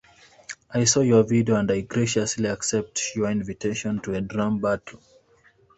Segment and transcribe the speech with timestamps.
[0.73, 4.99] I saw your video and I graciously accept your invitation to a drum battle.